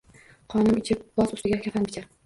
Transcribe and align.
Qonim 0.53 0.81
ichib, 0.83 1.05
boz 1.21 1.37
ustiga 1.39 1.63
kafan 1.69 1.91
bichar. 1.91 2.15